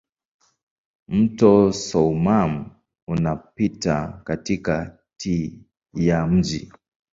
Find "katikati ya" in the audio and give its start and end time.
4.23-6.27